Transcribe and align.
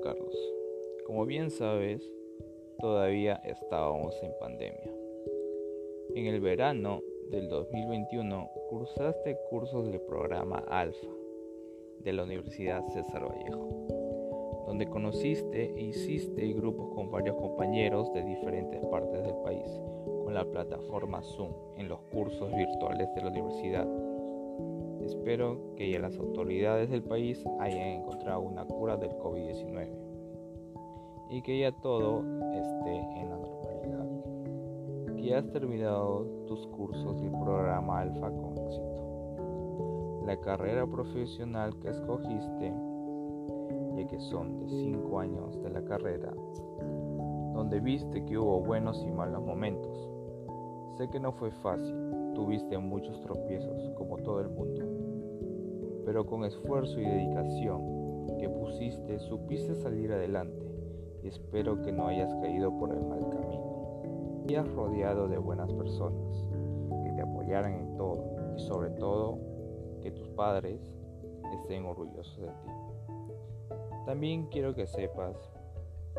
Carlos, 0.00 0.36
como 1.06 1.26
bien 1.26 1.50
sabes, 1.50 2.02
todavía 2.78 3.34
estábamos 3.44 4.14
en 4.22 4.32
pandemia. 4.40 4.92
En 6.14 6.26
el 6.26 6.40
verano 6.40 7.00
del 7.30 7.48
2021 7.48 8.50
cursaste 8.68 9.38
cursos 9.50 9.86
del 9.86 10.00
programa 10.00 10.64
Alfa 10.68 11.08
de 12.00 12.12
la 12.12 12.24
Universidad 12.24 12.84
César 12.88 13.24
Vallejo, 13.24 14.64
donde 14.66 14.88
conociste 14.88 15.72
e 15.76 15.80
hiciste 15.80 16.52
grupos 16.52 16.94
con 16.94 17.10
varios 17.10 17.36
compañeros 17.36 18.12
de 18.12 18.22
diferentes 18.24 18.84
partes 18.86 19.22
del 19.22 19.36
país 19.44 19.70
con 20.24 20.34
la 20.34 20.44
plataforma 20.44 21.22
Zoom 21.22 21.52
en 21.76 21.88
los 21.88 22.00
cursos 22.12 22.50
virtuales 22.54 23.08
de 23.14 23.22
la 23.22 23.28
universidad. 23.28 24.01
Espero 25.04 25.74
que 25.76 25.90
ya 25.90 26.00
las 26.00 26.18
autoridades 26.18 26.90
del 26.90 27.02
país 27.02 27.44
hayan 27.60 28.00
encontrado 28.00 28.40
una 28.40 28.64
cura 28.64 28.96
del 28.96 29.10
COVID-19 29.10 29.88
y 31.30 31.42
que 31.42 31.60
ya 31.60 31.72
todo 31.72 32.20
esté 32.52 32.96
en 33.20 33.30
la 33.30 33.42
y 35.22 35.32
has 35.32 35.48
terminado 35.52 36.26
tus 36.48 36.66
cursos 36.66 37.20
del 37.22 37.30
programa 37.30 38.00
Alfa 38.00 38.28
con 38.28 38.58
éxito. 38.58 40.22
La 40.26 40.36
carrera 40.36 40.84
profesional 40.84 41.78
que 41.78 41.90
escogiste, 41.90 42.74
ya 43.96 44.06
que 44.08 44.18
son 44.18 44.58
de 44.58 44.68
5 44.68 45.20
años 45.20 45.62
de 45.62 45.70
la 45.70 45.84
carrera, 45.84 46.32
donde 47.54 47.78
viste 47.78 48.24
que 48.24 48.36
hubo 48.36 48.60
buenos 48.62 49.00
y 49.04 49.12
malos 49.12 49.44
momentos. 49.44 50.10
Sé 50.96 51.08
que 51.08 51.20
no 51.20 51.30
fue 51.30 51.52
fácil, 51.52 52.21
tuviste 52.34 52.78
muchos 52.78 53.20
tropiezos 53.20 53.90
como 53.96 54.18
todo 54.18 54.40
el 54.40 54.48
mundo, 54.48 54.84
pero 56.04 56.26
con 56.26 56.44
esfuerzo 56.44 57.00
y 57.00 57.04
dedicación 57.04 58.36
que 58.38 58.48
pusiste 58.48 59.18
supiste 59.18 59.74
salir 59.74 60.12
adelante 60.12 60.66
y 61.22 61.28
espero 61.28 61.82
que 61.82 61.92
no 61.92 62.08
hayas 62.08 62.32
caído 62.36 62.76
por 62.78 62.92
el 62.92 63.02
mal 63.02 63.28
camino 63.30 63.72
rodeado 64.60 65.28
de 65.28 65.38
buenas 65.38 65.72
personas 65.72 66.46
que 67.04 67.12
te 67.12 67.22
apoyaran 67.22 67.72
en 67.72 67.96
todo 67.96 68.54
y 68.54 68.60
sobre 68.60 68.90
todo 68.90 69.38
que 70.02 70.10
tus 70.10 70.28
padres 70.30 70.78
estén 71.60 71.86
orgullosos 71.86 72.38
de 72.38 72.48
ti. 72.48 72.70
También 74.04 74.46
quiero 74.48 74.74
que 74.74 74.86
sepas 74.86 75.36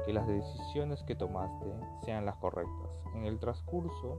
que 0.05 0.13
las 0.13 0.25
decisiones 0.27 1.03
que 1.03 1.15
tomaste 1.15 1.67
sean 2.03 2.25
las 2.25 2.35
correctas. 2.37 2.89
En 3.13 3.25
el 3.25 3.39
transcurso 3.39 4.17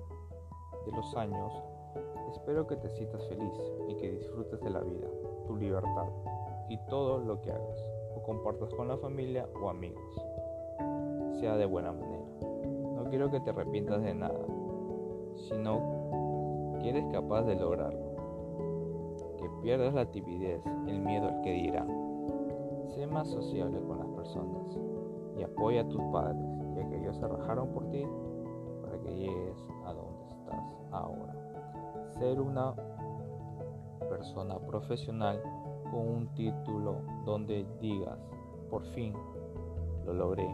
de 0.87 0.93
los 0.93 1.17
años, 1.17 1.53
espero 2.33 2.67
que 2.67 2.77
te 2.77 2.89
sientas 2.91 3.27
feliz 3.29 3.53
y 3.89 3.95
que 3.97 4.13
disfrutes 4.13 4.61
de 4.61 4.71
la 4.71 4.81
vida, 4.81 5.09
tu 5.47 5.57
libertad 5.57 6.09
y 6.69 6.79
todo 6.89 7.19
lo 7.19 7.41
que 7.41 7.53
hagas 7.53 7.79
o 8.17 8.23
compartas 8.23 8.73
con 8.75 8.89
la 8.89 8.97
familia 8.97 9.49
o 9.61 9.69
amigos, 9.69 10.03
sea 11.41 11.57
de 11.57 11.67
buena 11.67 11.93
manera 11.93 12.25
quiero 13.15 13.31
que 13.31 13.39
te 13.39 13.51
arrepientas 13.51 14.03
de 14.03 14.13
nada, 14.13 14.45
sino 15.37 16.79
que 16.81 16.89
eres 16.91 17.05
capaz 17.13 17.43
de 17.43 17.55
lograrlo. 17.55 18.17
Que 19.39 19.49
pierdas 19.63 19.95
la 19.95 20.11
timidez, 20.11 20.61
el 20.89 21.01
miedo 21.01 21.29
al 21.29 21.41
que 21.43 21.53
dirá. 21.53 21.87
Sé 22.89 23.07
más 23.07 23.29
sociable 23.29 23.81
con 23.87 24.01
las 24.01 24.09
personas 24.09 24.79
y 25.39 25.45
apoya 25.45 25.83
a 25.83 25.89
tus 25.89 26.03
padres, 26.13 26.45
ya 26.75 26.89
que 26.89 26.97
ellos 26.99 27.17
se 27.17 27.29
rajaron 27.29 27.69
por 27.69 27.89
ti 27.91 28.05
para 28.83 28.99
que 28.99 29.15
llegues 29.15 29.69
Ser 32.25 32.41
una 32.41 32.73
persona 34.09 34.59
profesional 34.59 35.43
con 35.91 36.09
un 36.09 36.29
título 36.29 37.03
donde 37.27 37.67
digas, 37.83 38.19
por 38.71 38.83
fin, 38.95 39.13
lo 40.07 40.15
logré, 40.15 40.49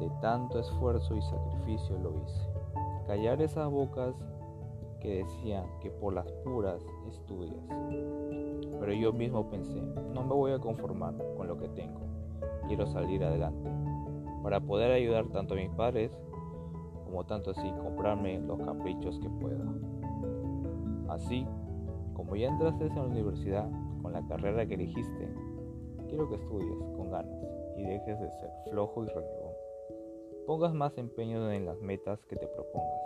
de 0.00 0.10
tanto 0.20 0.58
esfuerzo 0.58 1.14
y 1.14 1.22
sacrificio 1.22 1.96
lo 1.98 2.16
hice. 2.16 2.48
Callar 3.06 3.40
esas 3.42 3.70
bocas 3.70 4.16
que 4.98 5.18
decían 5.18 5.66
que 5.80 5.88
por 5.88 6.14
las 6.14 6.26
puras 6.42 6.84
estudias. 7.06 7.62
Pero 8.80 8.92
yo 8.92 9.12
mismo 9.12 9.48
pensé, 9.50 9.80
no 10.12 10.24
me 10.24 10.34
voy 10.34 10.50
a 10.50 10.58
conformar 10.58 11.14
con 11.36 11.46
lo 11.46 11.56
que 11.56 11.68
tengo. 11.68 12.00
Quiero 12.66 12.88
salir 12.88 13.22
adelante 13.22 13.70
para 14.42 14.58
poder 14.58 14.90
ayudar 14.90 15.28
tanto 15.28 15.54
a 15.54 15.58
mis 15.58 15.70
padres 15.70 16.10
como 17.10 17.26
tanto 17.26 17.50
así 17.50 17.68
comprarme 17.82 18.40
los 18.40 18.60
caprichos 18.60 19.18
que 19.18 19.28
pueda. 19.28 19.64
Así, 21.08 21.44
como 22.14 22.36
ya 22.36 22.48
entraste 22.48 22.86
en 22.86 22.94
la 22.94 23.02
universidad 23.02 23.68
con 24.00 24.12
la 24.12 24.24
carrera 24.26 24.64
que 24.64 24.74
elegiste, 24.74 25.28
quiero 26.08 26.28
que 26.28 26.36
estudies 26.36 26.78
con 26.96 27.10
ganas 27.10 27.42
y 27.76 27.82
dejes 27.82 28.20
de 28.20 28.30
ser 28.30 28.50
flojo 28.70 29.04
y 29.04 29.08
renegón 29.08 29.50
pongas 30.50 30.74
más 30.74 30.98
empeño 30.98 31.52
en 31.52 31.64
las 31.64 31.80
metas 31.80 32.18
que 32.26 32.34
te 32.34 32.48
propongas. 32.48 33.00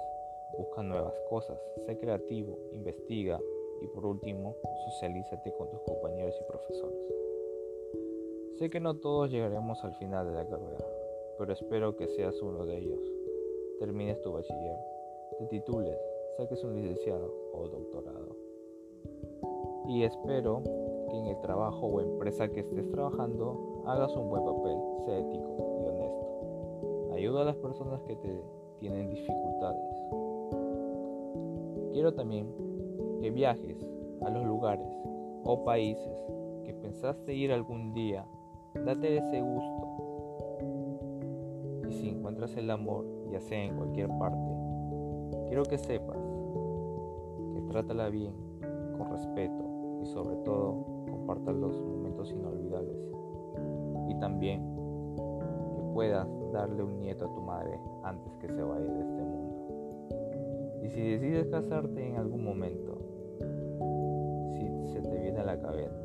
Busca 0.57 0.83
nuevas 0.83 1.13
cosas, 1.29 1.59
sé 1.85 1.99
creativo, 1.99 2.59
investiga 2.73 3.39
y 3.83 3.87
por 3.89 4.07
último, 4.07 4.57
socialízate 4.87 5.53
con 5.59 5.69
tus 5.69 5.81
compañeros 5.81 6.35
y 6.41 6.45
profesores. 6.51 6.99
Sé 8.59 8.71
que 8.71 8.81
no 8.81 8.97
todos 8.97 9.31
llegaremos 9.31 9.85
al 9.85 9.95
final 9.97 10.27
de 10.27 10.33
la 10.33 10.49
carrera, 10.49 10.87
pero 11.37 11.53
espero 11.53 11.97
que 11.97 12.09
seas 12.09 12.41
uno 12.41 12.65
de 12.65 12.79
ellos. 12.79 13.14
Termines 13.79 14.21
tu 14.23 14.33
bachiller, 14.33 14.77
te 15.39 15.47
titules, 15.47 15.99
saques 16.37 16.63
un 16.65 16.75
licenciado 16.75 17.33
o 17.53 17.69
doctorado. 17.69 18.37
Y 19.89 20.03
espero 20.05 20.63
que 21.11 21.19
en 21.19 21.27
el 21.27 21.41
trabajo 21.41 21.87
o 21.87 22.01
empresa 22.01 22.49
que 22.49 22.61
estés 22.61 22.91
trabajando 22.91 23.83
hagas 23.87 24.17
un 24.17 24.31
buen 24.31 24.45
papel, 24.45 24.79
sé 25.05 25.21
ético 25.21 25.55
Ayuda 27.15 27.43
a 27.43 27.45
las 27.45 27.57
personas 27.57 28.03
que 28.03 28.17
te 28.17 28.43
tienen 28.81 29.09
dificultades. 29.09 29.95
Quiero 31.93 32.13
también 32.13 32.53
que 33.21 33.31
viajes 33.31 33.89
a 34.21 34.31
los 34.31 34.45
lugares 34.45 34.93
o 35.45 35.65
países 35.65 36.19
que 36.65 36.75
pensaste 36.75 37.33
ir 37.33 37.53
algún 37.53 37.95
día. 37.95 38.27
Date 38.75 39.19
ese 39.19 39.41
gusto. 39.41 39.89
Y 41.89 41.93
si 41.93 42.09
encuentras 42.09 42.57
el 42.57 42.69
amor, 42.69 43.07
ya 43.31 43.41
sea 43.41 43.65
en 43.65 43.77
cualquier 43.77 44.09
parte, 44.19 44.51
quiero 45.47 45.65
que 45.65 45.79
sepas 45.79 46.19
que 47.55 47.61
trátala 47.63 48.09
bien, 48.09 48.33
con 48.97 49.11
respeto 49.11 49.65
y 50.03 50.07
sobre 50.07 50.37
todo 50.37 50.85
comparta 51.11 51.53
los 51.53 51.81
momentos 51.83 52.31
inolvidables. 52.33 53.11
Y 54.09 54.19
también 54.19 54.63
que 55.75 55.83
puedas 55.93 56.29
darle 56.53 56.83
un 56.83 56.99
nieto 56.99 57.27
a 57.27 57.33
tu 57.33 57.41
madre 57.41 57.79
antes 58.03 58.37
que 58.37 58.49
se 58.49 58.63
vaya 58.63 58.85
de 58.85 59.01
este 59.01 59.23
mundo. 59.23 59.55
Y 60.83 60.89
si 60.91 61.01
decides 61.01 61.47
casarte 61.47 62.07
en 62.07 62.17
algún 62.17 62.45
momento, 62.45 62.99
si 64.53 64.93
se 64.93 65.01
te 65.01 65.19
viene 65.19 65.41
a 65.41 65.45
la 65.45 65.59
cabeza, 65.59 66.05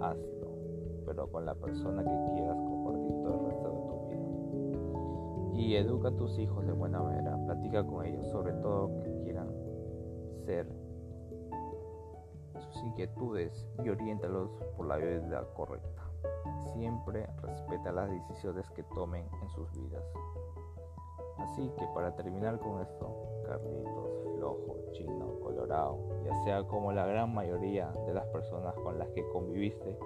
hazlo, 0.00 0.48
pero 1.04 1.30
con 1.30 1.44
la 1.44 1.54
persona 1.54 2.02
que 2.02 2.34
quieras 2.34 2.56
compartir 2.56 3.12
todo 3.22 3.34
el 3.34 3.46
resto 3.50 3.70
de 3.70 3.78
tu. 3.88 3.95
Y 5.56 5.74
educa 5.76 6.08
a 6.08 6.16
tus 6.16 6.38
hijos 6.38 6.66
de 6.66 6.72
buena 6.72 7.02
manera, 7.02 7.36
platica 7.46 7.84
con 7.84 8.04
ellos, 8.04 8.26
sobre 8.30 8.52
todo 8.54 9.00
que 9.02 9.22
quieran 9.24 9.48
ser 10.44 10.66
sus 12.58 12.82
inquietudes 12.84 13.66
y 13.82 13.88
oriéntalos 13.88 14.50
por 14.76 14.86
la 14.86 14.96
vida 14.96 15.44
correcta 15.54 16.06
siempre 16.76 17.26
respeta 17.42 17.92
las 17.92 18.10
decisiones 18.10 18.68
que 18.70 18.82
tomen 18.94 19.24
en 19.42 19.48
sus 19.50 19.70
vidas. 19.72 20.04
Así 21.38 21.70
que 21.78 21.86
para 21.94 22.14
terminar 22.16 22.58
con 22.58 22.80
esto, 22.80 23.14
Carlitos, 23.46 24.36
flojo, 24.36 24.76
chino, 24.92 25.38
colorado, 25.42 25.98
ya 26.24 26.34
sea 26.44 26.66
como 26.66 26.92
la 26.92 27.06
gran 27.06 27.32
mayoría 27.34 27.92
de 28.06 28.14
las 28.14 28.26
personas 28.26 28.74
con 28.76 28.98
las 28.98 29.08
que 29.10 29.26
conviviste, 29.28 29.96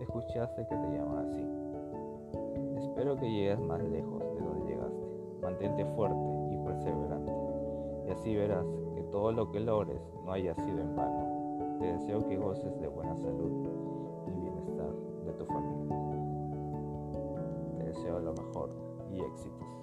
escuchaste 0.00 0.66
que 0.68 0.76
te 0.76 0.90
llaman 0.90 1.26
así. 1.26 2.86
Espero 2.88 3.16
que 3.16 3.30
llegues 3.30 3.60
más 3.60 3.82
lejos 3.82 4.20
de 4.20 4.40
donde. 4.40 4.61
Mantente 5.42 5.84
fuerte 5.94 6.24
y 6.50 6.56
perseverante. 6.58 7.32
Y 8.06 8.10
así 8.10 8.34
verás 8.34 8.66
que 8.94 9.02
todo 9.04 9.32
lo 9.32 9.50
que 9.50 9.60
logres 9.60 10.00
no 10.24 10.32
haya 10.32 10.54
sido 10.54 10.80
en 10.80 10.96
vano. 10.96 11.76
Te 11.78 11.92
deseo 11.92 12.26
que 12.26 12.36
goces 12.36 12.80
de 12.80 12.88
buena 12.88 13.16
salud 13.16 13.68
y 14.28 14.40
bienestar 14.40 14.92
de 15.26 15.32
tu 15.32 15.44
familia 15.46 16.02
deseo 17.92 18.20
lo 18.20 18.32
mejor 18.32 18.70
y 19.10 19.20
éxitos. 19.20 19.81